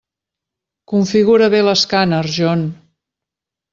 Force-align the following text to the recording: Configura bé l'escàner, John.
Configura 0.93 1.51
bé 1.55 1.61
l'escàner, 1.67 2.23
John. 2.39 2.65